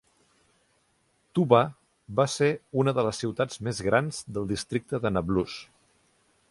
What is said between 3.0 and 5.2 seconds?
de les ciutats més grans del districte de